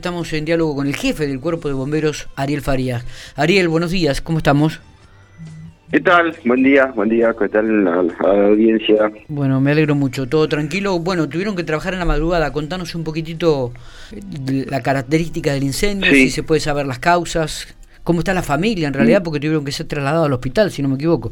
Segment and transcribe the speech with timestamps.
[0.00, 3.04] Estamos en diálogo con el jefe del Cuerpo de Bomberos, Ariel Farías.
[3.36, 4.80] Ariel, buenos días, ¿cómo estamos?
[5.90, 6.34] ¿Qué tal?
[6.46, 9.12] Buen día, buen día, ¿qué tal la, la audiencia?
[9.28, 10.98] Bueno, me alegro mucho, todo tranquilo.
[11.00, 13.74] Bueno, tuvieron que trabajar en la madrugada, contanos un poquitito
[14.70, 16.16] la característica del incendio, Sí.
[16.22, 19.72] si se puede saber las causas, cómo está la familia en realidad, porque tuvieron que
[19.72, 21.30] ser trasladados al hospital, si no me equivoco.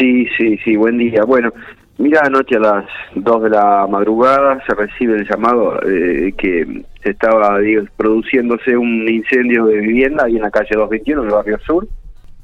[0.00, 1.22] Sí, sí, sí, buen día.
[1.24, 1.52] Bueno,
[1.96, 2.84] mira, anoche a las
[3.14, 9.08] 2 de la madrugada se recibe el llamado eh, que se estaba digo, produciéndose un
[9.08, 11.86] incendio de vivienda ahí en la calle 221, en el barrio sur.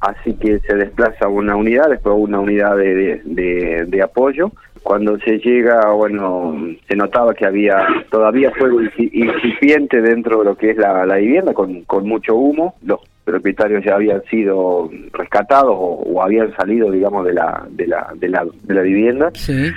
[0.00, 4.52] Así que se desplaza una unidad, después una unidad de, de, de- de apoyo.
[4.82, 6.54] Cuando se llega, bueno,
[6.86, 11.16] se notaba que había todavía fuego inci- incipiente dentro de lo que es la, la
[11.16, 12.74] vivienda, con, con mucho humo.
[12.84, 18.12] Los propietarios ya habían sido rescatados o, o habían salido, digamos, de la, de la,
[18.14, 19.72] de la, de la vivienda Sí.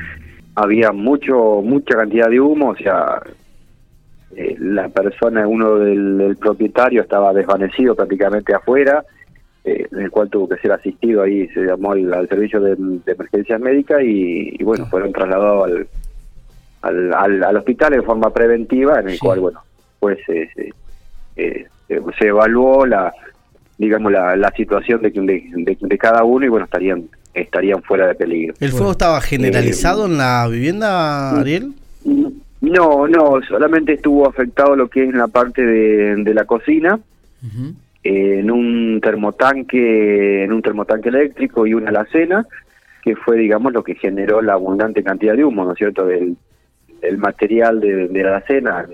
[0.56, 3.20] había mucho mucha cantidad de humo, o sea,
[4.42, 9.04] eh, la persona, uno del, del propietario estaba desvanecido prácticamente afuera,
[9.66, 12.76] eh, en el cual tuvo que ser asistido ahí, se llamó al, al servicio de,
[12.78, 15.88] de emergencias médicas y, y, bueno, fueron trasladados al,
[16.82, 19.20] al, al, al hospital en forma preventiva, en el Sí.
[19.20, 19.60] cual, bueno,
[20.00, 20.70] pues eh, se,
[21.36, 23.12] eh, se- se evaluó la
[23.78, 27.04] digamos la, la situación de, de, de, de cada uno y bueno estarían
[27.34, 31.74] estarían fuera de peligro ¿El fuego estaba generalizado en la vivienda, Ariel?
[32.70, 37.00] No, no, solamente estuvo afectado lo que es la parte de, de la cocina,
[38.04, 42.46] eh, en un termotanque, en un termotanque eléctrico y una alacena,
[43.02, 46.06] que fue, digamos, lo que generó la abundante cantidad de humo, ¿no es cierto?
[46.06, 46.38] Del,
[47.02, 48.86] del material de, de la alacena,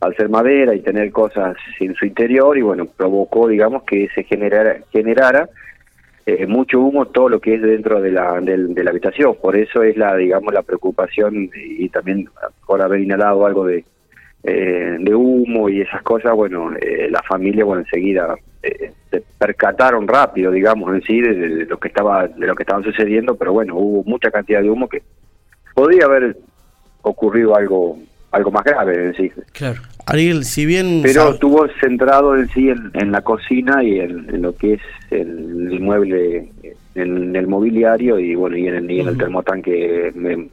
[0.00, 4.24] al ser madera y tener cosas en su interior, y bueno, provocó, digamos, que se
[4.24, 5.48] generara, generara
[6.26, 9.36] eh, mucho humo todo lo que es dentro de la, del- de la habitación.
[9.40, 12.28] Por eso es la, digamos, la preocupación y también
[12.66, 13.84] por haber inhalado algo de,
[14.42, 20.06] eh, de humo y esas cosas, bueno, eh, la familia, bueno, enseguida eh, se percataron
[20.08, 23.52] rápido, digamos, en sí, de, de lo que estaba, de lo que estaban sucediendo, pero
[23.52, 25.02] bueno, hubo mucha cantidad de humo que
[25.74, 26.36] podría haber
[27.02, 27.98] ocurrido algo,
[28.32, 29.30] algo más grave en sí.
[29.52, 29.80] Claro.
[30.06, 31.00] Ariel, si bien...
[31.02, 34.80] Pero estuvo centrado en sí en, en la cocina y en, en lo que es
[35.10, 36.48] el inmueble,
[36.94, 39.18] en, el mobiliario y bueno y en el, y en el Ujú.
[39.24, 40.50] termotanque en,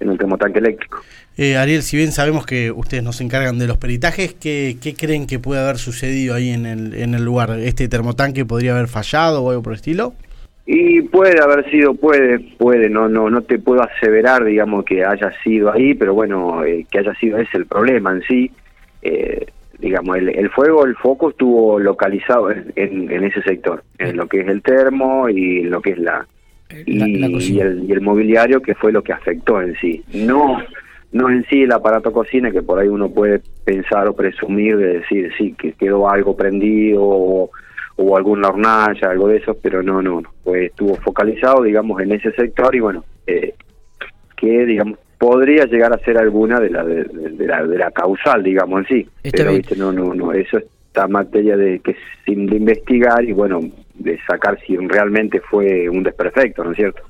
[0.00, 1.00] en el termotanque eléctrico.
[1.36, 5.26] eh, Ariel, si bien sabemos que ustedes nos encargan de los peritajes, ¿qué, qué creen
[5.26, 7.50] que puede haber sucedido ahí en el, en el lugar?
[7.58, 10.14] ¿Este termotanque podría haber fallado o algo por el estilo?
[10.66, 15.32] Y puede haber sido, puede, puede, no, no, no te puedo aseverar, digamos, que haya
[15.44, 18.50] sido ahí, pero bueno, eh, que haya sido ese el problema en sí.
[19.02, 19.46] Eh,
[19.78, 24.26] digamos, el, el fuego, el foco estuvo localizado en, en, en ese sector, en lo
[24.26, 26.26] que es el termo y en lo que es la,
[26.84, 30.02] y, La, la y el, y el mobiliario que fue lo que afectó en sí.
[30.12, 30.58] No
[31.12, 34.98] no en sí el aparato cocina que por ahí uno puede pensar o presumir de
[34.98, 37.50] decir sí que quedó algo prendido o,
[37.96, 40.30] o alguna hornalla, algo de eso, pero no, no, no.
[40.44, 43.54] Pues estuvo focalizado, digamos, en ese sector y bueno, eh,
[44.36, 48.42] que digamos podría llegar a ser alguna de la de, de la, de la causal,
[48.42, 49.08] digamos, en sí.
[49.22, 49.62] Está pero bien.
[49.62, 53.60] viste, no, no, no, eso está en materia de que sin de investigar y bueno,
[53.94, 57.02] de sacar si realmente fue un desperfecto, ¿no es cierto?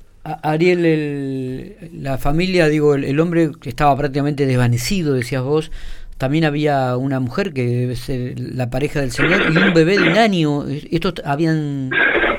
[0.43, 5.71] Ariel, el- la familia, digo, el, el hombre que estaba prácticamente desvanecido, decías vos,
[6.17, 10.09] también había una mujer que debe ser la pareja del señor y un bebé de
[10.09, 10.63] un año.
[10.67, 11.91] ¿Estos habían,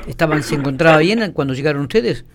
[0.07, 2.25] estaban, se encontraba bien cuando llegaron ustedes?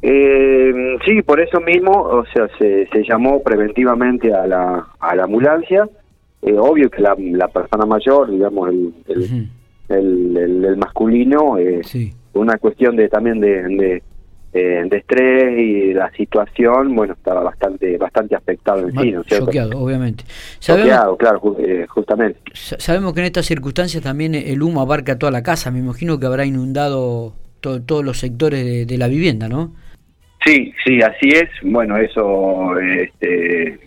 [0.00, 0.72] Eh,
[1.04, 5.88] sí, por eso mismo, o sea, se, se llamó preventivamente a la, a la ambulancia.
[6.42, 9.48] Eh, obvio que la, la persona mayor, digamos, el, el,
[9.88, 12.12] el, el- el masculino, eh, Sí.
[12.34, 14.02] una cuestión de también de, de,
[14.52, 19.26] eh, de estrés y la situación, bueno, estaba bastante bastante afectado en sí, ¿no es
[19.26, 19.46] cierto?
[19.46, 20.24] Choqueado, obviamente.
[20.58, 22.40] Sabemos, Choqueado, claro, ju- eh, justamente.
[22.54, 25.70] sa- sabemos que en estas circunstancias también el humo abarca toda la casa.
[25.70, 29.74] Me imagino que habrá inundado to- todos los sectores de, de la vivienda, ¿no?
[30.44, 31.50] Sí, sí, así es.
[31.62, 33.78] Bueno, eso, este,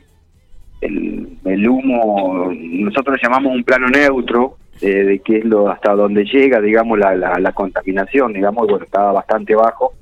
[0.82, 5.94] el, el humo, nosotros lo llamamos un plano neutro, eh, de que es lo hasta
[5.94, 9.94] donde llega, digamos, la, la, la contaminación, digamos, bueno, estaba bastante bajo.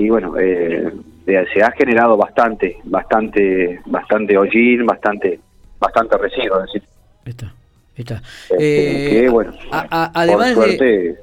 [0.00, 0.90] Y bueno, eh,
[1.26, 5.38] se ha generado bastante, bastante, bastante hollín, bastante,
[5.78, 6.82] bastante residuo, es decir,
[7.26, 7.52] Está,
[7.96, 8.22] está.
[8.48, 11.16] este, Eh, que bueno, a- a- además por de, suerte,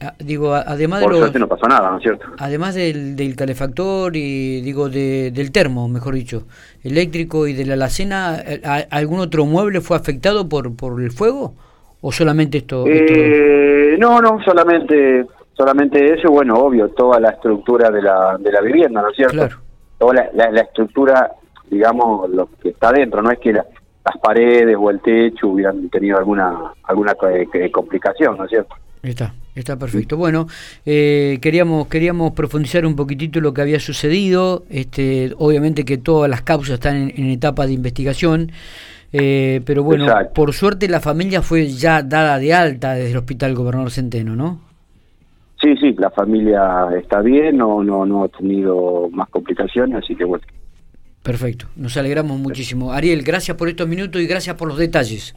[0.00, 2.26] a- digo, además de por los, suerte no pasó nada, ¿no es cierto?
[2.38, 6.44] además del, del calefactor y digo de- del termo, mejor dicho,
[6.84, 11.10] eléctrico y de la alacena, eh, ¿a- ¿algún otro mueble fue afectado por por el
[11.10, 11.54] fuego
[12.00, 12.86] o solamente esto?
[12.86, 15.26] esto- Eh, no, no, solamente
[15.60, 19.34] solamente eso, bueno, obvio, toda la estructura de la, de la vivienda, ¿no es cierto?
[19.34, 19.56] Claro.
[19.98, 21.32] Toda la, la- la estructura,
[21.70, 23.66] digamos, lo que está dentro, no es que la,
[24.06, 27.14] las paredes o el techo hubieran tenido alguna alguna
[27.70, 28.74] complicación, ¿no es cierto?
[29.02, 30.16] Está, está perfecto.
[30.16, 30.46] Bueno,
[30.86, 34.64] eh, queríamos queríamos profundizar un poquitito lo que había sucedido.
[34.70, 38.52] Este, obviamente que todas las causas están en, etapa de investigación,
[39.12, 43.54] eh, pero bueno, por suerte la familia fue ya dada de alta desde el Hospital
[43.54, 44.69] Gobernador Centeno, ¿no?
[45.60, 50.24] Sí, sí, la familia está bien, no no no ha tenido más complicaciones, así que
[50.24, 50.44] bueno.
[51.22, 52.92] Perfecto, nos alegramos muchísimo.
[52.92, 55.34] Ariel, gracias por estos minutos y gracias por los detalles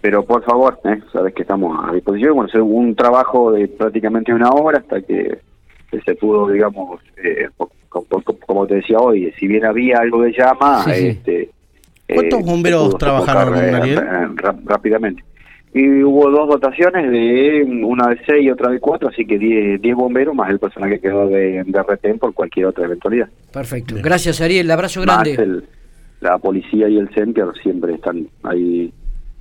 [0.00, 1.00] pero por favor, ¿eh?
[1.12, 2.34] sabes que estamos a disposición.
[2.34, 5.38] Bueno, fue un trabajo de prácticamente una hora hasta que,
[6.04, 7.48] se pudo, digamos, eh,
[7.88, 11.50] como te decía hoy, si bien había algo de llama, este,
[12.06, 15.24] ¿cuántos eh, bomberos trabajaron rápidamente?
[15.74, 19.94] Y hubo dos dotaciones, de una de seis y otra de cuatro, así que diez,
[19.94, 23.28] bomberos más el personal que quedó de, de retén por cualquier otra eventualidad.
[23.52, 23.94] Perfecto.
[24.02, 24.70] Gracias, Ariel.
[24.70, 25.62] Abrazo grande.
[26.20, 28.92] la policía y el CENTER siempre están ahí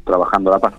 [0.05, 0.73] trabajando la paz.